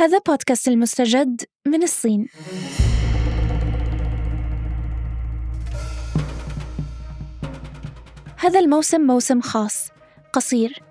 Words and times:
هذا 0.00 0.18
بودكاست 0.26 0.68
المستجد 0.68 1.42
من 1.66 1.82
الصين. 1.82 2.26
هذا 8.36 8.60
الموسم 8.60 9.00
موسم 9.00 9.40
خاص 9.40 9.88
قصير 10.32 10.82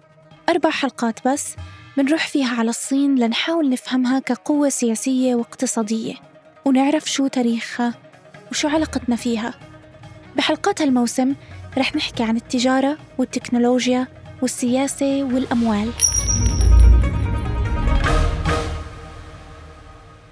أربع 0.50 0.70
حلقات 0.70 1.28
بس 1.28 1.56
بنروح 1.98 2.28
فيها 2.28 2.56
على 2.56 2.70
الصين 2.70 3.16
لنحاول 3.16 3.70
نفهمها 3.70 4.20
كقوة 4.20 4.70
سياسية 4.70 5.36
واقتصادية 5.36 6.14
ونعرف 6.66 7.06
شو 7.12 7.28
تاريخها 7.28 7.94
وشو 8.52 8.68
علاقتنا 8.68 9.16
فيها. 9.16 9.54
بحلقات 10.38 10.82
هالموسم 10.82 11.36
رح 11.78 11.96
نحكي 11.96 12.24
عن 12.24 12.36
التجارة 12.36 12.98
والتكنولوجيا 13.18 14.08
والسياسة 14.42 15.24
والأموال. 15.24 15.92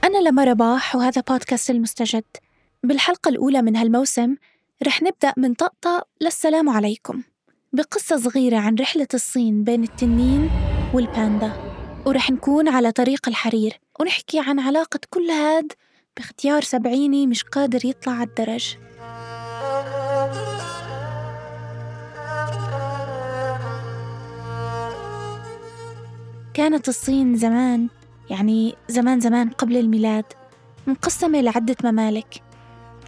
أنا 0.08 0.30
لما 0.30 0.44
رباح 0.44 0.95
وهذا 0.95 1.22
بودكاست 1.22 1.70
المستجد. 1.70 2.23
بالحلقة 2.84 3.30
الأولى 3.30 3.62
من 3.62 3.76
هالموسم 3.76 4.36
رح 4.88 5.02
نبدأ 5.02 5.34
من 5.38 5.54
طقطق 5.54 6.08
للسلام 6.22 6.70
عليكم. 6.70 7.23
بقصة 7.73 8.17
صغيرة 8.17 8.58
عن 8.58 8.76
رحلة 8.76 9.08
الصين 9.14 9.64
بين 9.64 9.84
التنين 9.84 10.50
والباندا. 10.94 11.54
ورح 12.05 12.31
نكون 12.31 12.67
على 12.67 12.91
طريق 12.91 13.28
الحرير 13.28 13.80
ونحكي 14.00 14.40
عن 14.40 14.59
علاقة 14.59 15.00
كل 15.09 15.30
هاد 15.30 15.73
باختيار 16.17 16.62
سبعيني 16.62 17.28
مش 17.28 17.44
قادر 17.44 17.86
يطلع 17.86 18.14
على 18.14 18.30
الدرج. 18.30 18.78
كانت 26.53 26.89
الصين 26.89 27.36
زمان 27.36 27.88
يعني 28.30 28.76
زمان 28.90 29.20
زمان 29.20 29.49
قبل 29.49 29.77
الميلاد 29.77 30.26
مقسمة 30.88 31.41
لعدة 31.41 31.76
ممالك. 31.84 32.42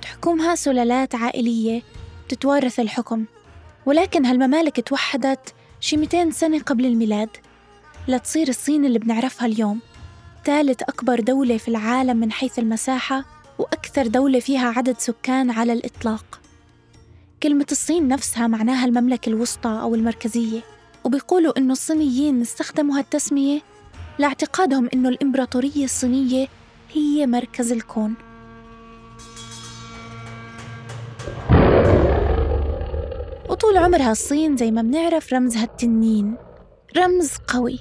تحكمها 0.02 0.56
سلالات 0.56 1.16
عائلية 1.16 1.82
تتوارث 2.30 2.80
الحكم. 2.80 3.26
ولكن 3.86 4.26
هالممالك 4.26 4.88
توحدت 4.88 5.54
شي 5.80 5.98
200 5.98 6.30
سنة 6.30 6.60
قبل 6.60 6.86
الميلاد 6.86 7.30
لتصير 8.08 8.48
الصين 8.48 8.86
اللي 8.86 9.00
بنعرفها 9.00 9.48
اليوم 9.48 9.80
ثالث 10.46 10.82
أكبر 10.82 11.20
دولة 11.20 11.58
في 11.58 11.68
العالم 11.68 12.18
من 12.18 12.32
حيث 12.32 12.60
المساحة 12.60 13.26
وأكثر 13.60 14.08
دولة 14.08 14.40
فيها 14.40 14.68
عدد 14.78 14.98
سكان 14.98 15.52
على 15.52 15.74
الإطلاق. 15.74 16.40
كلمة 17.44 17.66
الصين 17.72 18.08
نفسها 18.08 18.48
معناها 18.48 18.86
المملكة 18.86 19.30
الوسطى 19.30 19.70
أو 19.70 19.96
المركزية 19.96 20.62
وبيقولوا 21.04 21.58
إنه 21.58 21.72
الصينيين 21.72 22.42
استخدموا 22.42 22.98
هالتسمية 22.98 23.62
لاعتقادهم 24.20 24.90
إنه 24.94 25.10
الإمبراطورية 25.10 25.84
الصينية 25.84 26.48
هي 26.94 27.28
مركز 27.28 27.72
الكون. 27.72 28.14
وطول 33.50 33.78
عمرها 33.78 34.12
الصين 34.12 34.58
زي 34.58 34.72
ما 34.72 34.82
بنعرف 34.82 35.34
رمزها 35.34 35.64
التنين. 35.64 36.36
رمز 36.98 37.38
قوي 37.48 37.80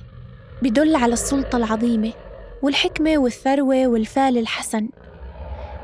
بدل 0.62 0.96
على 0.96 1.12
السلطة 1.12 1.56
العظيمة 1.56 2.12
والحكمة 2.62 3.18
والثروة 3.18 3.86
والفال 3.86 4.38
الحسن. 4.38 4.88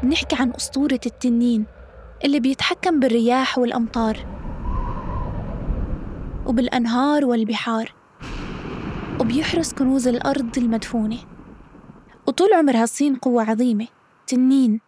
بنحكي 0.02 0.36
عن 0.36 0.52
أسطورة 0.56 1.00
التنين 1.06 1.66
اللي 2.24 2.40
بيتحكم 2.40 3.00
بالرياح 3.00 3.58
والأمطار 3.58 4.26
وبالأنهار 6.46 7.24
والبحار. 7.24 8.03
وبيحرس 9.20 9.72
كنوز 9.72 10.08
الأرض 10.08 10.58
المدفونة. 10.58 11.18
وطول 12.26 12.52
عمرها 12.52 12.84
الصين 12.84 13.16
قوة 13.16 13.50
عظيمة. 13.50 13.88
تنين. 14.26 14.80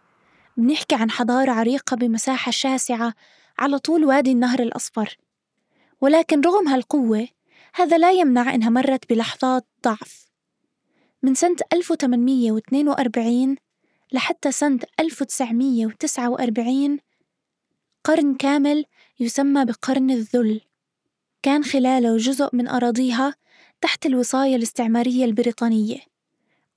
بنحكي 0.57 0.95
عن 0.95 1.11
حضارة 1.11 1.51
عريقة 1.51 1.95
بمساحة 1.95 2.51
شاسعة 2.51 3.13
على 3.59 3.79
طول 3.79 4.05
وادي 4.05 4.31
النهر 4.31 4.59
الأصفر. 4.59 5.17
ولكن 6.01 6.41
رغم 6.41 6.67
هالقوة 6.67 7.27
هذا 7.75 7.97
لا 7.97 8.11
يمنع 8.11 8.55
إنها 8.55 8.69
مرت 8.69 9.09
بلحظات 9.09 9.67
ضعف. 9.83 10.27
من 11.23 11.35
سنة 11.35 11.57
1842 11.73 13.55
لحتى 14.11 14.51
سنة 14.51 14.79
1949 14.99 16.99
قرن 18.03 18.35
كامل 18.35 18.85
يسمى 19.19 19.65
بقرن 19.65 20.11
الذل. 20.11 20.61
كان 21.43 21.63
خلاله 21.63 22.17
جزء 22.17 22.49
من 22.53 22.67
أراضيها 22.67 23.35
تحت 23.81 24.05
الوصاية 24.05 24.55
الاستعمارية 24.55 25.25
البريطانية 25.25 25.99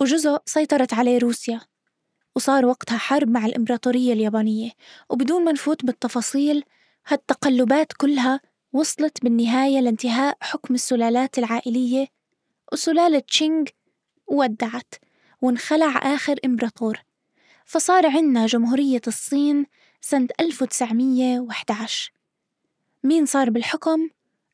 وجزء 0.00 0.38
سيطرت 0.46 0.94
عليه 0.94 1.18
روسيا 1.18 1.60
وصار 2.36 2.66
وقتها 2.66 2.98
حرب 2.98 3.28
مع 3.28 3.46
الإمبراطورية 3.46 4.12
اليابانية 4.12 4.70
وبدون 5.10 5.44
ما 5.44 5.52
نفوت 5.52 5.84
بالتفاصيل 5.84 6.64
هالتقلبات 7.06 7.92
كلها 7.92 8.40
وصلت 8.72 9.22
بالنهاية 9.22 9.80
لانتهاء 9.80 10.36
حكم 10.40 10.74
السلالات 10.74 11.38
العائلية 11.38 12.06
وسلالة 12.72 13.18
تشينغ 13.18 13.64
ودعت 14.26 14.94
وانخلع 15.42 16.14
آخر 16.14 16.36
إمبراطور. 16.44 16.98
فصار 17.64 18.06
عنا 18.06 18.46
جمهورية 18.46 19.00
الصين 19.06 19.66
سنة 20.00 20.28
1911 20.40 22.12
مين 23.04 23.26
صار 23.26 23.50
بالحكم؟ 23.50 24.08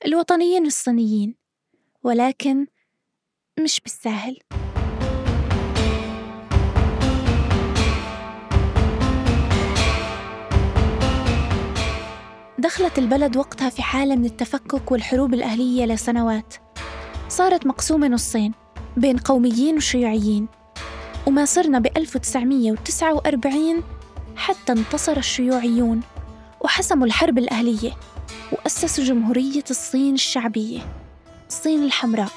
الوطنيين 0.07 0.67
الصينيين. 0.67 1.46
ولكن 2.07 2.67
مش 3.61 3.81
بالساهل 3.81 4.39
دخلت 12.59 12.99
البلد 12.99 13.37
وقتها 13.37 13.71
في 13.71 13.83
حالة 13.83 14.17
من 14.17 14.25
التفكك 14.25 14.93
والحروب 14.93 15.35
الأهلية 15.35 15.85
لسنوات. 15.85 16.55
صارت 17.29 17.67
مقسومة 17.67 18.09
نصين 18.09 18.53
بين 18.97 19.17
قوميين 19.17 19.77
وشيوعيين. 19.77 20.49
وما 21.27 21.45
صرنا 21.45 21.79
ب 21.79 21.87
1949 21.97 23.83
حتى 24.37 24.73
انتصر 24.73 25.17
الشيوعيون 25.17 26.01
وحسموا 26.61 27.07
الحرب 27.07 27.39
الأهلية 27.39 27.93
وأسسوا 28.53 29.05
جمهورية 29.05 29.65
الصين 29.71 30.15
الشعبية. 30.15 31.06
الصين 31.49 31.83
الحمراء 31.83 32.33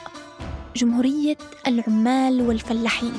جمهورية 0.76 1.38
العمال 1.68 2.42
والفلاحين. 2.42 3.14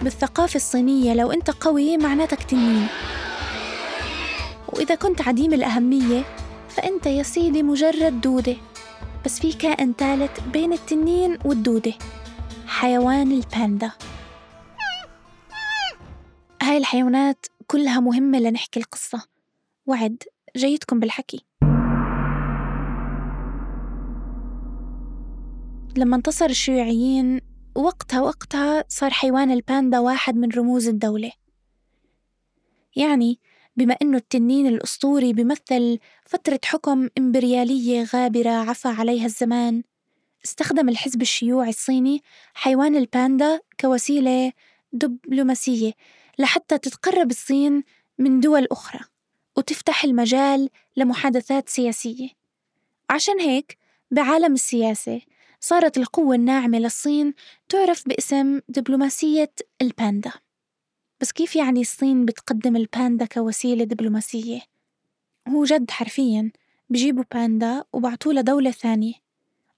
بالثقافة 0.00 0.56
الصينية 0.56 1.14
لو 1.14 1.32
أنت 1.32 1.50
قوي 1.50 1.96
معناتك 1.96 2.42
تنين. 2.42 2.86
وإذا 4.68 4.94
كنت 4.94 5.20
عديم 5.20 5.52
الأهمية 5.52 6.24
فأنت 6.68 7.06
يا 7.06 7.22
سيدي 7.22 7.62
مجرد 7.62 8.20
دودة. 8.20 8.56
بس 9.24 9.40
في 9.40 9.52
كائن 9.52 9.92
ثالث 9.98 10.40
بين 10.40 10.72
التنين 10.72 11.38
والدودة 11.44 11.92
حيوان 12.66 13.32
الباندا. 13.32 13.92
هاي 16.62 16.76
الحيوانات 16.76 17.46
كلها 17.66 18.00
مهمة 18.00 18.38
لنحكي 18.38 18.80
القصة. 18.80 19.22
وعد 19.86 20.22
جيدكم 20.56 21.00
بالحكي. 21.00 21.49
لما 25.96 26.16
انتصر 26.16 26.46
الشيوعيين 26.46 27.40
وقتها 27.74 28.20
وقتها 28.20 28.84
صار 28.88 29.10
حيوان 29.10 29.50
الباندا 29.50 29.98
واحد 29.98 30.36
من 30.36 30.50
رموز 30.50 30.88
الدولة. 30.88 31.32
يعني 32.96 33.38
بما 33.76 33.96
أنه 34.02 34.16
التنين 34.16 34.66
الأسطوري 34.66 35.32
بيمثل 35.32 35.98
فترة 36.26 36.60
حكم 36.64 37.08
إمبريالية 37.18 38.04
غابرة 38.14 38.50
عفى 38.50 38.88
عليها 38.88 39.26
الزمان 39.26 39.82
استخدم 40.44 40.88
الحزب 40.88 41.22
الشيوعي 41.22 41.68
الصيني 41.68 42.22
حيوان 42.54 42.96
الباندا 42.96 43.60
كوسيلة 43.80 44.52
دبلوماسية 44.92 45.92
لحتى 46.38 46.78
تتقرب 46.78 47.30
الصين 47.30 47.82
من 48.18 48.40
دول 48.40 48.66
أخرى 48.70 49.00
وتفتح 49.56 50.04
المجال 50.04 50.68
لمحادثات 50.96 51.68
سياسية. 51.68 52.28
عشان 53.10 53.40
هيك 53.40 53.78
بعالم 54.10 54.52
السياسة 54.52 55.20
صارت 55.60 55.98
القوة 55.98 56.34
الناعمة 56.34 56.78
للصين 56.78 57.34
تعرف 57.68 58.08
باسم 58.08 58.60
دبلوماسية 58.68 59.52
الباندا. 59.82 60.32
بس 61.20 61.32
كيف 61.32 61.56
يعني 61.56 61.80
الصين 61.80 62.24
بتقدم 62.24 62.76
الباندا 62.76 63.24
كوسيلة 63.26 63.84
دبلوماسية؟ 63.84 64.60
هو 65.48 65.64
جد 65.64 65.90
حرفيا 65.90 66.52
بجيبوا 66.90 67.24
باندا 67.32 67.84
وبعتوه 67.92 68.32
لدولة 68.32 68.70
ثانية. 68.70 69.14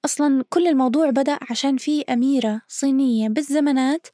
أصلا 0.04 0.44
كل 0.50 0.66
الموضوع 0.66 1.10
بدأ 1.10 1.38
عشان 1.50 1.76
في 1.76 2.02
أميرة 2.02 2.62
صينية 2.68 3.28
بالزمانات 3.28 4.06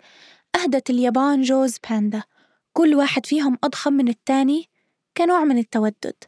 أهدت 0.56 0.90
اليابان 0.90 1.42
جوز 1.42 1.76
باندا. 1.90 2.22
كل 2.72 2.94
واحد 2.94 3.26
فيهم 3.26 3.58
أضخم 3.64 3.92
من 3.92 4.08
التاني 4.08 4.68
كنوع 5.16 5.44
من 5.44 5.58
التودد. 5.58 6.24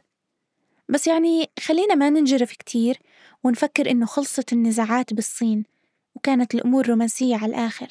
بس 0.89 1.07
يعني 1.07 1.49
خلينا 1.59 1.95
ما 1.95 2.09
ننجرف 2.09 2.51
كتير. 2.51 2.99
ونفكر 3.43 3.91
إنه 3.91 4.05
خلصت 4.05 4.53
النزاعات 4.53 5.13
بالصين 5.13 5.63
وكانت 6.15 6.55
الأمور 6.55 6.87
رومانسية 6.87 7.35
على 7.35 7.45
الآخر. 7.45 7.87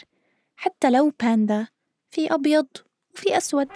حتى 0.56 0.91
لو 0.91 1.12
باندا 1.20 1.67
في 2.11 2.35
أبيض 2.35 2.67
وفي 3.14 3.37
أسود. 3.37 3.69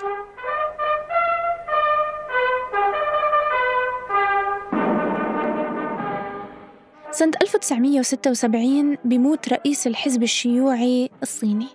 سنة 7.11 7.32
1976 7.43 8.97
بيموت 9.05 9.49
رئيس 9.49 9.87
الحزب 9.87 10.23
الشيوعي 10.23 11.11
الصيني 11.23 11.69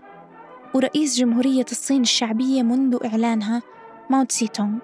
ورئيس 0.74 1.18
جمهورية 1.18 1.66
الصين 1.72 2.02
الشعبية 2.02 2.64
منذ 2.64 2.98
إعلانها 3.06 3.62
ماو 4.10 4.24
تسي 4.24 4.48
تونغ 4.48 4.80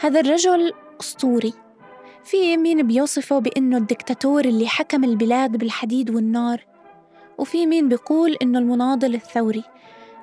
هذا 0.00 0.20
الرجل 0.20 0.72
أسطوري. 1.00 1.67
في 2.28 2.56
مين 2.56 2.86
بيوصفه 2.86 3.38
بأنه 3.38 3.76
الدكتاتور 3.76 4.44
اللي 4.44 4.68
حكم 4.68 5.04
البلاد 5.04 5.56
بالحديد 5.56 6.10
والنار 6.10 6.66
وفي 7.38 7.66
مين 7.66 7.88
بيقول 7.88 8.36
إنه 8.42 8.58
المناضل 8.58 9.14
الثوري 9.14 9.64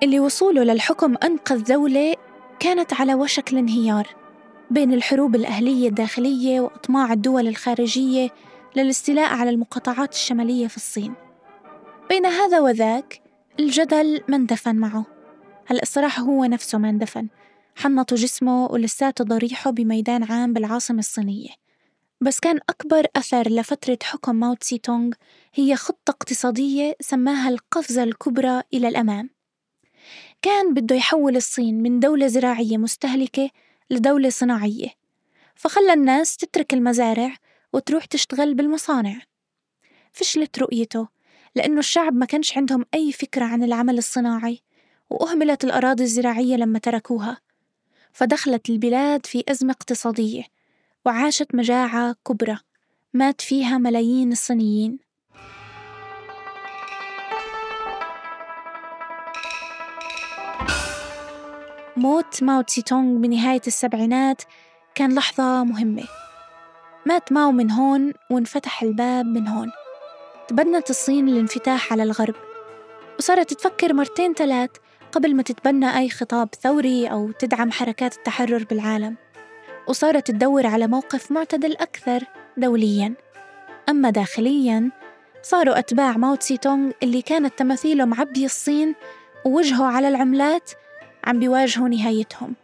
اللي 0.04 0.20
وصوله 0.20 0.64
للحكم 0.64 1.16
أنقذ 1.24 1.64
دولة 1.64 2.16
كانت 2.60 2.94
على 2.94 3.14
وشك 3.14 3.54
الانهيار 3.54 4.08
بين 4.72 4.94
الحروب 4.94 5.36
الأهلية 5.36 5.90
الداخلية 5.90 6.60
وأطماع 6.60 7.14
الدول 7.14 7.48
الخارجية 7.48 8.30
للاستيلاء 8.76 9.34
على 9.34 9.50
المقاطعات 9.50 10.14
الشمالية 10.14 10.68
في 10.68 10.78
الصين. 10.78 11.14
بين 12.10 12.26
هذا 12.26 12.60
وذاك 12.60 13.22
الجدل 13.60 14.22
ما 14.28 14.36
اندفن 14.36 14.76
معه. 14.76 15.06
هلا 15.66 15.82
الصراحة 15.82 16.22
هو 16.22 16.46
نفسه 16.46 16.78
ما 16.78 16.90
اندفن 16.90 17.28
حنطوا 17.76 18.18
جسمه 18.18 18.66
ولساته 18.66 19.24
ضريحه 19.24 19.72
بميدان 19.72 20.24
عام 20.24 20.54
بالعاصمة 20.54 21.00
الصينية. 21.00 21.65
بس 22.22 22.40
كان 22.40 22.60
أكبر 22.70 23.08
أثر 23.16 23.50
لفترة 23.50 23.98
حكم 24.04 24.36
ماو 24.36 24.54
تسي 24.54 24.78
تونغ 24.78 25.14
هي 25.54 25.76
خطة 25.76 26.12
اقتصادية 26.12 26.96
سماها 27.02 27.50
القفزة 27.50 28.04
الكبرى 28.04 28.62
إلى 28.74 28.88
الأمام. 28.88 29.30
كان 30.42 30.74
بده 30.74 30.96
يحول 30.96 31.36
الصين 31.36 31.82
من 31.82 32.00
دولة 32.00 32.28
زراعية 32.28 32.78
مستهلكة 32.78 33.50
لدولة 33.90 34.30
صناعية 34.30 34.88
فخلى 35.56 35.94
الناس 35.94 36.38
تترك 36.38 36.74
المزارع 36.74 37.36
وتروح 37.74 38.06
تشتغل 38.06 38.54
بالمصانع. 38.54 39.22
فشلت 40.12 40.60
رؤيته 40.60 41.08
لأنه 41.56 41.80
الشعب 41.80 42.14
ما 42.14 42.26
كانش 42.26 42.58
عندهم 42.58 42.86
أي 42.94 43.12
فكرة 43.12 43.46
عن 43.46 43.64
العمل 43.64 43.98
الصناعي 43.98 44.62
وأهملت 45.10 45.64
الأراضي 45.64 46.04
الزراعية 46.04 46.56
لما 46.56 46.80
تركوها. 46.80 47.38
فدخلت 48.14 48.70
البلاد 48.70 49.26
في 49.26 49.44
أزمة 49.50 49.72
اقتصادية. 49.72 50.44
وعاشت 51.06 51.56
مجاعة 51.56 52.16
كبرى 52.28 52.58
مات 53.14 53.42
فيها 53.42 53.78
ملايين 53.78 54.32
الصينيين. 54.32 55.00
موت 61.98 62.44
ماو 62.44 62.62
تسي 62.62 62.82
تونغ 62.82 63.22
بنهاية 63.22 63.62
السبعينات 63.68 64.42
كان 64.96 65.16
لحظة 65.16 65.64
مهمة. 65.64 66.04
مات 67.06 67.32
ماو 67.32 67.52
من 67.52 67.72
هون 67.72 68.14
وانفتح 68.32 68.84
الباب 68.84 69.26
من 69.26 69.48
هون. 69.48 69.72
تبنت 70.48 70.90
الصين 70.90 71.30
الانفتاح 71.30 71.94
على 71.94 72.04
الغرب. 72.04 72.36
وصارت 73.20 73.54
تفكر 73.54 73.94
مرتين 73.94 74.34
ثلاث 74.34 74.72
قبل 75.12 75.36
ما 75.36 75.44
تتبنى 75.44 75.98
أي 75.98 76.10
خطاب 76.10 76.50
ثوري 76.62 77.08
أو 77.08 77.32
تدعم 77.32 77.72
حركات 77.72 78.18
التحرر 78.18 78.64
بالعالم. 78.64 79.25
وصارت 79.88 80.28
تدور 80.28 80.68
على 80.68 80.88
موقف 80.88 81.32
معتدل 81.32 81.78
أكثر 81.78 82.24
دولياً. 82.58 83.14
أما 83.90 84.10
داخلياً 84.10 84.92
صاروا 85.44 85.80
أتباع 85.80 86.18
ماو 86.18 86.36
تسي 86.36 86.58
تونغ 86.58 86.92
اللي 87.04 87.22
كانت 87.22 87.60
تماثيله 87.60 88.06
معبي 88.06 88.46
الصين 88.46 88.96
ووجهه 89.46 89.86
على 89.86 90.08
العملات 90.08 90.72
عم 91.24 91.40
بيواجهوا 91.40 91.90
نهايتهم. 91.90 92.56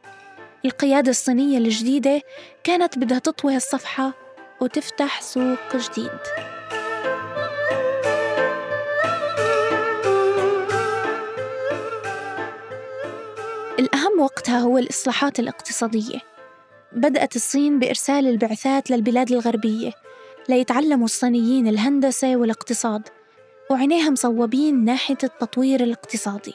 القيادة 0.65 1.09
الصينية 1.09 1.57
الجديدة 1.57 2.21
كانت 2.63 2.97
بدها 2.97 3.19
تطوي 3.19 3.55
الصفحة 3.55 4.13
وتفتح 4.61 5.21
سوق 5.21 5.75
جديد. 5.75 6.19
الأهم 13.79 14.19
وقتها 14.19 14.59
هو 14.59 14.77
الإصلاحات 14.77 15.39
الاقتصادية. 15.39 16.30
بدأت 16.93 17.35
الصين 17.35 17.79
بإرسال 17.79 18.27
البعثات 18.27 18.91
للبلاد 18.91 19.31
الغربية 19.31 19.91
ليتعلموا 20.49 21.05
الصينيين 21.05 21.67
الهندسة 21.67 22.35
والاقتصاد 22.35 23.01
وعينيها 23.71 24.09
مصوبين 24.09 24.85
ناحية 24.85 25.17
التطوير 25.23 25.83
الاقتصادي. 25.83 26.53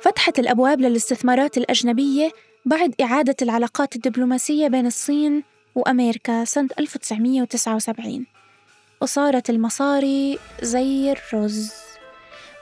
فتحت 0.00 0.38
الأبواب 0.38 0.80
للاستثمارات 0.80 1.58
الأجنبية 1.58 2.32
بعد 2.64 2.94
إعادة 3.00 3.36
العلاقات 3.42 3.96
الدبلوماسية 3.96 4.68
بين 4.68 4.86
الصين 4.86 5.42
وأمريكا 5.74 6.44
سنة 6.44 6.68
1979 6.78 8.26
وصارت 9.00 9.50
المصاري 9.50 10.38
زي 10.62 11.12
الرز. 11.12 11.72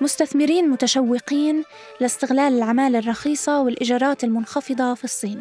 مستثمرين 0.00 0.68
متشوقين 0.68 1.64
لاستغلال 2.00 2.52
العمالة 2.52 2.98
الرخيصة 2.98 3.60
والإيجارات 3.60 4.24
المنخفضة 4.24 4.94
في 4.94 5.04
الصين. 5.04 5.40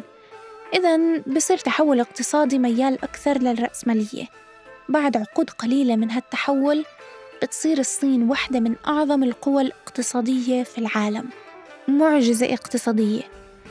إذا 0.74 1.18
بصير 1.18 1.58
تحول 1.58 2.00
اقتصادي 2.00 2.58
ميال 2.58 2.94
أكثر 3.04 3.38
للرأسمالية 3.38 4.28
بعد 4.88 5.16
عقود 5.16 5.50
قليلة 5.50 5.96
من 5.96 6.10
هالتحول 6.10 6.84
بتصير 7.42 7.78
الصين 7.78 8.22
واحدة 8.22 8.60
من 8.60 8.76
أعظم 8.86 9.22
القوى 9.22 9.62
الاقتصادية 9.62 10.62
في 10.62 10.78
العالم. 10.78 11.28
معجزة 11.88 12.54
اقتصادية. 12.54 13.22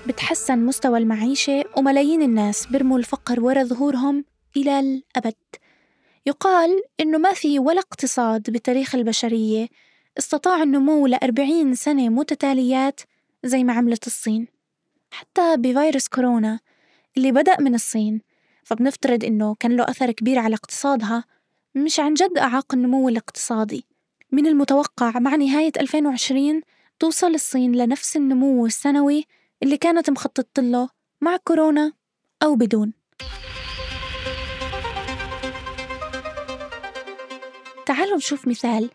بتحسن 0.07 0.59
مستوى 0.59 0.97
المعيشة 0.97 1.63
وملايين 1.77 2.21
الناس 2.21 2.65
برموا 2.65 2.97
الفقر 2.97 3.39
ورا 3.39 3.63
ظهورهم 3.63 4.25
إلى 4.57 4.79
الأبد. 4.79 5.35
يقال 6.25 6.81
إنه 6.99 7.17
ما 7.17 7.33
في 7.33 7.59
ولا 7.59 7.79
اقتصاد 7.79 8.49
بتاريخ 8.49 8.95
البشرية 8.95 9.67
استطاع 10.17 10.63
النمو 10.63 11.07
لأربعين 11.07 11.75
سنة 11.75 12.09
متتاليات 12.09 13.01
زي 13.43 13.63
ما 13.63 13.73
عملت 13.73 14.07
الصين. 14.07 14.47
حتى 15.11 15.57
بفيروس 15.57 16.07
كورونا 16.07 16.59
اللي 17.17 17.31
بدأ 17.31 17.55
من 17.59 17.75
الصين. 17.75 18.21
فبنفترض 18.63 19.23
إنه 19.23 19.55
كان 19.59 19.75
له 19.75 19.83
أثر 19.83 20.11
كبير 20.11 20.39
على 20.39 20.55
اقتصادها. 20.55 21.23
مش 21.75 21.99
عن 21.99 22.13
جد 22.13 22.37
أعاق 22.37 22.73
النمو 22.73 23.09
الاقتصادي. 23.09 23.85
من 24.31 24.47
المتوقع 24.47 25.19
مع 25.19 25.35
نهاية 25.35 25.71
2020 25.79 26.61
توصل 26.99 27.27
الصين 27.27 27.71
لنفس 27.71 28.17
النمو 28.17 28.65
السنوي 28.65 29.25
اللي 29.63 29.77
كانت 29.77 30.09
مخططة 30.09 30.61
له 30.61 30.89
مع 31.21 31.37
كورونا 31.37 31.93
أو 32.43 32.55
بدون. 32.55 32.93
تعالوا 37.85 38.17
نشوف 38.17 38.47
مثال 38.47 38.89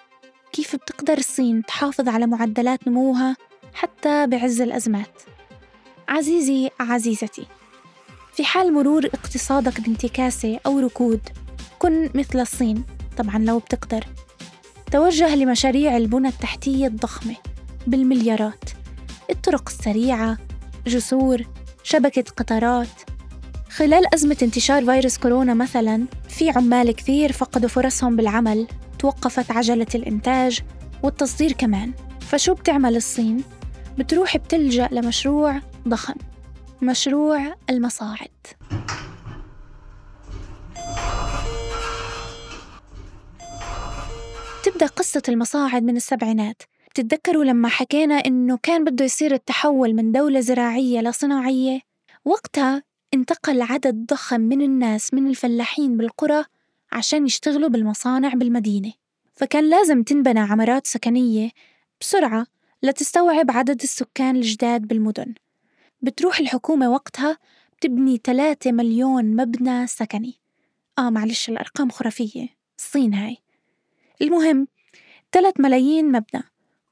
كيف 0.52 0.76
بتقدر 0.76 1.18
الصين 1.18 1.62
تحافظ 1.62 2.08
على 2.08 2.26
معدلات 2.26 2.88
نموها 2.88 3.36
حتى 3.74 4.26
بعز 4.26 4.60
الأزمات. 4.60 5.22
عزيزي 6.08 6.70
عزيزتي 6.80 7.46
في 8.32 8.44
حال 8.44 8.72
مرور 8.72 9.06
اقتصادك 9.06 9.80
بانتكاسة 9.80 10.60
أو 10.66 10.78
ركود 10.78 11.20
كن 11.78 12.10
مثل 12.14 12.40
الصين 12.40 12.84
طبعا 13.16 13.38
لو 13.38 13.58
بتقدر. 13.58 14.04
توجه 14.92 15.34
لمشاريع 15.34 15.96
البنى 15.96 16.28
التحتية 16.28 16.86
الضخمة 16.86 17.34
بالمليارات. 17.86 18.64
الطرق 19.30 19.68
السريعة 19.68 20.38
جسور 20.86 21.42
شبكة 21.82 22.24
قطارات. 22.36 22.88
خلال 23.70 24.14
أزمة 24.14 24.36
انتشار 24.42 24.84
فيروس 24.84 25.18
كورونا 25.18 25.54
مثلا 25.54 26.06
في 26.28 26.50
عمال 26.50 26.92
كثير 26.92 27.32
فقدوا 27.32 27.68
فرصهم 27.68 28.16
بالعمل 28.16 28.66
توقفت 28.98 29.50
عجلة 29.50 29.86
الإنتاج 29.94 30.60
والتصدير 31.02 31.52
كمان. 31.52 31.92
فشو 32.20 32.54
بتعمل 32.54 32.96
الصين؟ 32.96 33.44
بتروح 33.98 34.36
بتلجأ 34.36 34.88
لمشروع 34.92 35.60
ضخم. 35.88 36.14
مشروع 36.82 37.54
المصاعد. 37.70 38.30
تبدأ 44.64 44.86
قصة 44.86 45.22
المصاعد 45.28 45.82
من 45.82 45.96
السبعينات. 45.96 46.62
بتتذكروا 46.90 47.44
لما 47.44 47.68
حكينا 47.68 48.14
إنه 48.14 48.58
كان 48.62 48.84
بده 48.84 49.04
يصير 49.04 49.34
التحول 49.34 49.94
من 49.94 50.12
دولة 50.12 50.40
زراعية 50.40 51.00
لصناعية 51.00 51.80
وقتها 52.24 52.82
انتقل 53.14 53.62
عدد 53.62 54.06
ضخم 54.06 54.40
من 54.40 54.62
الناس 54.62 55.14
من 55.14 55.26
الفلاحين 55.26 55.96
بالقرى 55.96 56.44
عشان 56.92 57.26
يشتغلوا 57.26 57.68
بالمصانع 57.68 58.28
بالمدينة. 58.28 58.92
فكان 59.32 59.70
لازم 59.70 60.02
تنبنى 60.02 60.40
عمارات 60.40 60.86
سكنية 60.86 61.50
بسرعة 62.00 62.46
لتستوعب 62.82 63.50
عدد 63.50 63.82
السكان 63.82 64.36
الجداد 64.36 64.82
بالمدن. 64.82 65.34
بتروح 66.02 66.40
الحكومة 66.40 66.90
وقتها 66.90 67.38
بتبني 67.76 68.20
3 68.24 68.72
مليون 68.72 69.36
مبنى 69.36 69.86
سكني. 69.86 70.40
آه 70.98 71.10
معلش 71.10 71.48
الأرقام 71.48 71.90
خرافية. 71.90 72.48
الصين 72.78 73.14
هاي. 73.14 73.36
المهم 74.22 74.68
ثلاث 75.32 75.60
ملايين 75.60 76.12
مبنى. 76.12 76.42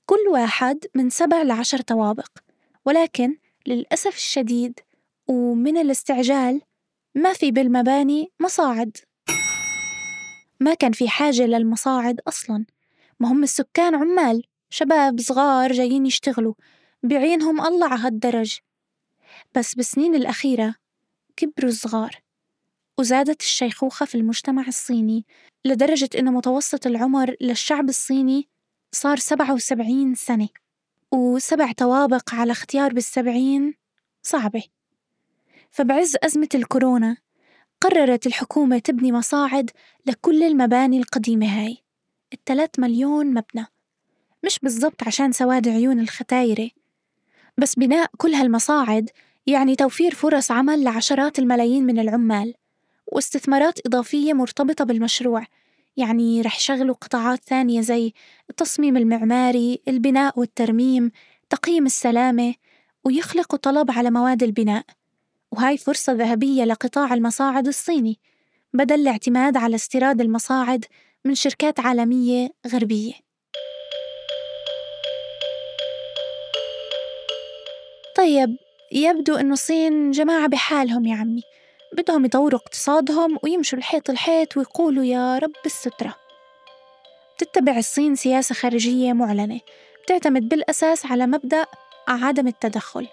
كل 0.06 0.28
واحد 0.32 0.84
من 0.94 1.10
سبع 1.10 1.42
لعشر 1.42 1.80
طوابق. 1.80 2.28
ولكن 2.84 3.36
للأسف 3.66 4.16
الشديد 4.16 4.80
ومن 5.26 5.78
الاستعجال 5.78 6.60
ما 7.14 7.32
في 7.32 7.50
بالمباني 7.50 8.32
مصاعد. 8.40 8.96
ما 10.60 10.74
كان 10.74 10.92
في 10.92 11.08
حاجة 11.08 11.46
للمصاعد 11.46 12.20
أصلا. 12.28 12.64
ما 13.20 13.32
هم 13.32 13.42
السكان 13.42 13.94
عمال. 13.94 14.44
شباب 14.70 15.20
صغار 15.20 15.72
جايين 15.72 16.06
يشتغلوا. 16.06 16.54
بعينهم 17.02 17.60
الله 17.60 17.86
على 17.86 18.00
هالدرج. 18.00 18.58
بس 19.54 19.74
بالسنين 19.74 20.14
الأخيرة 20.14 20.74
كبروا 21.36 21.70
الصغار 21.70 22.22
وزادت 22.98 23.40
الشيخوخة 23.40 24.06
في 24.06 24.14
المجتمع 24.14 24.66
الصيني 24.68 25.26
لدرجة 25.64 26.08
إنه 26.18 26.30
متوسط 26.30 26.86
العمر 26.86 27.36
للشعب 27.40 27.88
الصيني 27.88 28.48
صار 28.92 29.16
سبعة 29.16 29.54
وسبعين 29.54 30.14
سنة 30.14 30.48
وسبع 31.12 31.72
طوابق 31.72 32.34
على 32.34 32.52
اختيار 32.52 32.92
بالسبعين 32.92 33.74
صعبة. 34.22 34.62
فبعز 35.70 36.16
أزمة 36.22 36.48
الكورونا 36.54 37.16
قررت 37.80 38.26
الحكومة 38.26 38.78
تبني 38.78 39.12
مصاعد 39.12 39.70
لكل 40.06 40.42
المباني 40.42 40.98
القديمة 40.98 41.46
هاي 41.46 41.78
الثلاث 42.32 42.70
مليون 42.78 43.26
مبنى 43.26 43.66
مش 44.44 44.58
بالضبط 44.58 45.02
عشان 45.02 45.32
سواد 45.32 45.68
عيون 45.68 46.00
الختايرة 46.00 46.70
بس 47.58 47.74
بناء 47.74 48.10
كل 48.18 48.34
هالمصاعد 48.34 49.10
يعني 49.46 49.76
توفير 49.76 50.14
فرص 50.14 50.50
عمل 50.50 50.84
لعشرات 50.84 51.38
الملايين 51.38 51.86
من 51.86 51.98
العمال 51.98 52.54
واستثمارات 53.06 53.86
إضافية 53.86 54.32
مرتبطة 54.32 54.84
بالمشروع 54.84 55.44
يعني 55.96 56.42
رح 56.42 56.56
يشغلوا 56.56 56.94
قطاعات 56.94 57.44
ثانية 57.44 57.80
زي 57.80 58.12
التصميم 58.50 58.96
المعماري، 58.96 59.80
البناء 59.88 60.40
والترميم، 60.40 61.10
تقييم 61.50 61.86
السلامة، 61.86 62.54
ويخلقوا 63.04 63.58
طلب 63.58 63.90
على 63.90 64.10
مواد 64.10 64.42
البناء، 64.42 64.84
وهاي 65.52 65.78
فرصة 65.78 66.12
ذهبية 66.12 66.64
لقطاع 66.64 67.14
المصاعد 67.14 67.66
الصيني 67.66 68.18
بدل 68.74 68.94
الاعتماد 69.00 69.56
على 69.56 69.74
استيراد 69.74 70.20
المصاعد 70.20 70.84
من 71.24 71.34
شركات 71.34 71.80
عالمية 71.80 72.50
غربية. 72.66 73.27
طيب 78.18 78.56
يبدو 78.92 79.36
إنه 79.36 79.52
الصين 79.52 80.10
جماعة 80.10 80.46
بحالهم 80.48 81.06
يا 81.06 81.16
عمي. 81.16 81.42
بدهم 81.92 82.24
يطوروا 82.24 82.60
اقتصادهم 82.60 83.38
ويمشوا 83.42 83.78
الحيط 83.78 84.10
الحيط 84.10 84.56
ويقولوا 84.56 85.04
يا 85.04 85.38
رب 85.38 85.52
السترة. 85.66 86.14
تتبع 87.38 87.78
الصين 87.78 88.14
سياسة 88.14 88.54
خارجية 88.54 89.12
معلنة 89.12 89.60
بتعتمد 90.04 90.48
بالأساس 90.48 91.06
على 91.06 91.26
مبدأ 91.26 91.66
عدم 92.08 92.46
التدخل. 92.46 93.08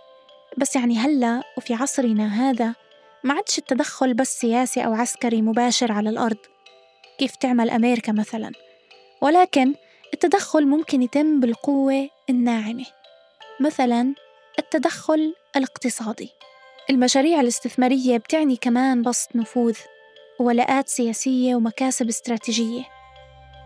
بس 0.57 0.75
يعني 0.75 0.97
هلأ 0.97 1.43
وفي 1.57 1.73
عصرنا 1.73 2.27
هذا 2.27 2.75
ما 3.23 3.33
عادش 3.33 3.57
التدخل 3.57 4.13
بس 4.13 4.39
سياسي 4.39 4.85
أو 4.85 4.93
عسكري 4.93 5.41
مباشر 5.41 5.91
على 5.91 6.09
الأرض 6.09 6.37
كيف 7.17 7.35
تعمل 7.35 7.69
أمريكا 7.69 8.11
مثلا. 8.11 8.51
ولكن 9.21 9.73
التدخل 10.13 10.65
ممكن 10.67 11.01
يتم 11.01 11.39
بالقوة 11.39 12.09
الناعمة. 12.29 12.85
مثلا 13.59 14.24
التدخل 14.75 15.35
الاقتصادي. 15.55 16.31
المشاريع 16.89 17.39
الاستثمارية 17.41 18.17
بتعني 18.17 18.55
كمان 18.55 19.01
بسط 19.01 19.35
نفوذ 19.35 19.77
ولاءات 20.39 20.89
سياسية 20.89 21.55
ومكاسب 21.55 22.07
استراتيجية. 22.07 22.83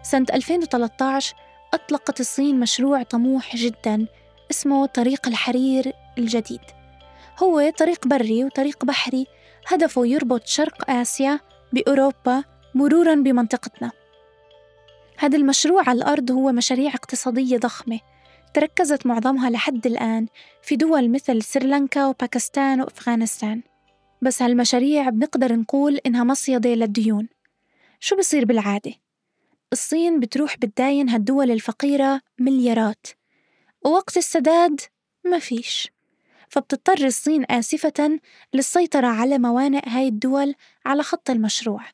سنة 0.03 0.25
2013 0.33 1.35
أطلقت 1.73 2.19
الصين 2.19 2.59
مشروع 2.59 3.03
طموح 3.03 3.55
جدا 3.55 4.07
اسمه 4.51 4.85
طريق 4.85 5.27
الحرير 5.27 5.93
الجديد. 6.17 6.61
هو 7.43 7.69
طريق 7.69 8.07
بري 8.07 8.43
وطريق 8.43 8.85
بحري 8.85 9.27
هدفه 9.67 10.05
يربط 10.05 10.47
شرق 10.47 10.89
آسيا 10.89 11.39
بأوروبا 11.73 12.43
مرورا 12.75 13.15
بمنطقتنا. 13.15 13.91
هذا 15.17 15.37
المشروع 15.37 15.89
على 15.89 15.97
الأرض 15.97 16.31
هو 16.31 16.51
مشاريع 16.51 16.93
اقتصادية 16.93 17.57
ضخمة 17.57 17.99
تركزت 18.53 19.05
معظمها 19.05 19.49
لحد 19.49 19.85
الآن 19.85 20.27
في 20.61 20.75
دول 20.75 21.11
مثل 21.11 21.43
سريلانكا 21.43 22.05
وباكستان 22.05 22.81
وأفغانستان. 22.81 23.61
بس 24.21 24.41
هالمشاريع 24.41 25.09
بنقدر 25.09 25.55
نقول 25.55 25.99
إنها 26.05 26.23
مصيدة 26.23 26.69
للديون. 26.69 27.29
شو 27.99 28.15
بصير 28.15 28.45
بالعادة؟ 28.45 28.93
الصين 29.73 30.19
بتروح 30.19 30.57
بتداين 30.57 31.09
هالدول 31.09 31.51
الفقيرة 31.51 32.21
مليارات. 32.39 33.07
ووقت 33.85 34.17
السداد 34.17 34.81
ما 35.25 35.39
فيش. 35.39 35.91
فبتضطر 36.49 37.05
الصين 37.05 37.45
آسفة 37.49 38.19
للسيطرة 38.53 39.07
على 39.07 39.37
موانئ 39.37 39.89
هاي 39.89 40.07
الدول 40.07 40.55
على 40.85 41.03
خط 41.03 41.29
المشروع. 41.29 41.85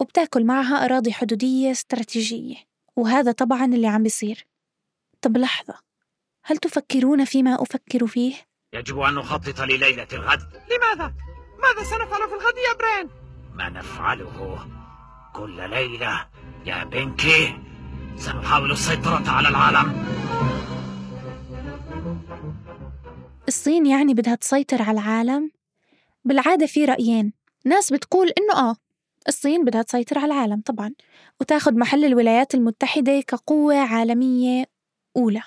وبتاكل 0.00 0.44
معها 0.44 0.84
أراضي 0.84 1.12
حدودية 1.12 1.70
استراتيجية. 1.70 2.56
وهذا 2.96 3.32
طبعا 3.32 3.64
اللي 3.64 3.86
عم 3.86 4.02
بيصير. 4.02 4.46
طب 5.20 5.36
لحظة. 5.36 5.74
هل 6.44 6.56
تفكرون 6.56 7.24
فيما 7.24 7.62
أفكر 7.62 8.06
فيه؟ 8.06 8.34
يجب 8.72 8.98
أن 9.00 9.14
نخطط 9.14 9.60
لليلة 9.60 10.06
الغد 10.12 10.40
لماذا؟ 10.70 11.14
ماذا 11.62 11.84
سنفعل 11.90 12.28
في 12.28 12.34
الغد 12.34 12.54
يا 12.56 12.78
برين؟ 12.78 13.10
ما 13.54 13.68
نفعله 13.68 14.58
كل 15.34 15.70
ليلة 15.70 16.26
يا 16.66 16.84
بنكي 16.84 17.58
سنحاول 18.16 18.72
السيطرة 18.72 19.30
على 19.30 19.48
العالم 19.48 20.04
الصين 23.48 23.86
يعني 23.86 24.14
بدها 24.14 24.34
تسيطر 24.34 24.82
على 24.82 25.00
العالم؟ 25.00 25.50
بالعادة 26.24 26.66
في 26.66 26.84
رأيين 26.84 27.32
ناس 27.64 27.92
بتقول 27.92 28.28
إنه 28.28 28.70
آه 28.70 28.76
الصين 29.28 29.64
بدها 29.64 29.82
تسيطر 29.82 30.18
على 30.18 30.34
العالم 30.34 30.60
طبعا 30.66 30.92
وتاخد 31.40 31.76
محل 31.76 32.04
الولايات 32.04 32.54
المتحدة 32.54 33.20
كقوة 33.20 33.76
عالمية 33.76 34.64
أولى 35.16 35.42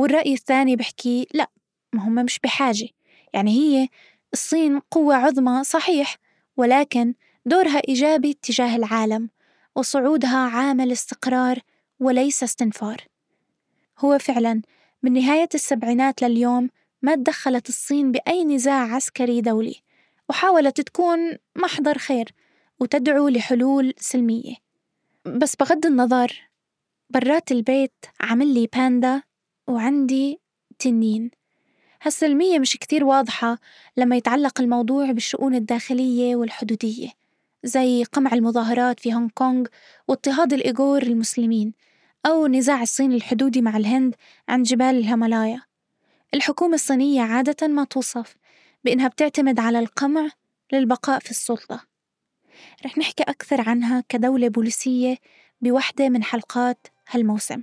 والرأي 0.00 0.32
الثاني 0.32 0.76
بحكي 0.76 1.26
لا 1.34 1.50
ما 1.92 2.02
هم 2.08 2.14
مش 2.14 2.38
بحاجة. 2.38 2.88
يعني 3.32 3.50
هي 3.50 3.88
الصين 4.32 4.78
قوة 4.78 5.14
عظمى 5.14 5.64
صحيح 5.64 6.16
ولكن 6.56 7.14
دورها 7.46 7.82
إيجابي 7.88 8.34
تجاه 8.34 8.76
العالم 8.76 9.30
وصعودها 9.76 10.38
عامل 10.38 10.92
استقرار 10.92 11.58
وليس 12.00 12.42
استنفار. 12.42 12.96
هو 13.98 14.18
فعلا 14.18 14.62
من 15.02 15.12
نهاية 15.12 15.48
السبعينات 15.54 16.22
لليوم 16.22 16.70
ما 17.02 17.14
تدخلت 17.14 17.68
الصين 17.68 18.12
بأي 18.12 18.44
نزاع 18.44 18.94
عسكري 18.94 19.40
دولي 19.40 19.76
وحاولت 20.28 20.80
تكون 20.80 21.18
محضر 21.56 21.98
خير 21.98 22.34
وتدعو 22.80 23.28
لحلول 23.28 23.94
سلمية. 23.96 24.54
بس 25.24 25.56
بغض 25.56 25.86
النظر 25.86 26.50
برات 27.10 27.52
البيت 27.52 28.04
عمل 28.20 28.54
لي 28.54 28.66
باندا 28.66 29.29
وعندي 29.68 30.40
تنين. 30.78 31.30
هالسلمية 32.02 32.58
مش 32.58 32.76
كتير 32.76 33.04
واضحة 33.04 33.58
لما 33.96 34.16
يتعلق 34.16 34.60
الموضوع 34.60 35.10
بالشؤون 35.12 35.54
الداخلية 35.54 36.36
والحدودية 36.36 37.08
زي 37.64 38.04
قمع 38.04 38.32
المظاهرات 38.32 39.00
في 39.00 39.14
هونغ 39.14 39.28
كونغ 39.34 39.66
واضطهاد 40.08 40.52
الإيغور 40.52 41.02
المسلمين 41.02 41.72
أو 42.26 42.46
نزاع 42.46 42.82
الصين 42.82 43.12
الحدودي 43.12 43.62
مع 43.62 43.76
الهند 43.76 44.14
عن 44.48 44.62
جبال 44.62 44.86
الهيمالايا. 44.86 45.62
الحكومة 46.34 46.74
الصينية 46.74 47.22
عادة 47.22 47.68
ما 47.68 47.84
توصف 47.84 48.36
بإنها 48.84 49.08
بتعتمد 49.08 49.60
على 49.60 49.78
القمع 49.78 50.28
للبقاء 50.72 51.18
في 51.18 51.30
السلطة. 51.30 51.84
رح 52.84 52.98
نحكي 52.98 53.22
أكثر 53.22 53.68
عنها 53.68 54.04
كدولة 54.08 54.48
بوليسية 54.48 55.16
بوحدة 55.60 56.08
من 56.08 56.22
حلقات 56.24 56.86
هالموسم. 57.10 57.62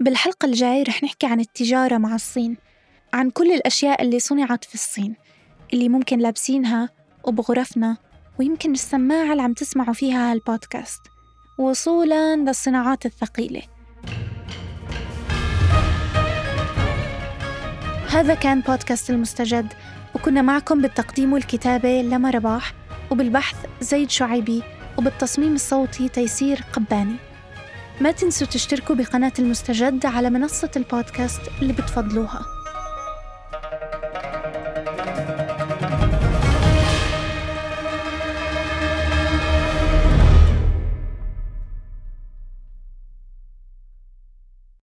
بالحلقة 0.00 0.46
الجاي 0.46 0.82
رح 0.82 1.02
نحكي 1.02 1.26
عن 1.26 1.40
التجارة 1.40 1.98
مع 1.98 2.14
الصين 2.14 2.56
عن 3.12 3.30
كل 3.30 3.52
الأشياء 3.52 4.02
اللي 4.02 4.20
صنعت 4.20 4.64
في 4.64 4.74
الصين 4.74 5.16
اللي 5.72 5.88
ممكن 5.88 6.18
لابسينها 6.18 6.88
وبغرفنا 7.24 7.96
ويمكن 8.38 8.72
السماعة 8.72 9.32
اللي 9.32 9.42
عم 9.42 9.52
تسمعوا 9.52 9.92
فيها 9.92 10.32
هالبودكاست. 10.32 11.00
وصولا 11.58 12.36
للصناعات 12.36 13.06
الثقيلة. 13.06 13.62
هذا 18.08 18.34
كان 18.34 18.60
بودكاست 18.60 19.10
المستجد 19.10 19.72
وكنا 20.14 20.42
معكم 20.42 20.82
بالتقديم 20.82 21.32
والكتابة 21.32 22.02
لما 22.02 22.30
رباح 22.30 22.74
وبالبحث 23.10 23.56
زيد 23.80 24.10
شعيبي 24.10 24.62
وبالتصميم 24.98 25.54
الصوتي 25.54 26.08
تيسير 26.08 26.64
قباني. 26.72 27.16
ما 28.00 28.12
تنسوا 28.12 28.46
تشتركوا 28.46 28.96
بقناة 28.96 29.32
المستجد 29.38 30.06
على 30.06 30.30
منصة 30.30 30.70
البودكاست 30.76 31.40
اللي 31.62 31.72
بتفضلوها. 31.72 32.61